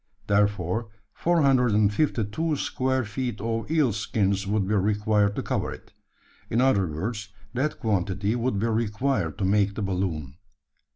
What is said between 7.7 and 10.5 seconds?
quantity would be required to make the balloon.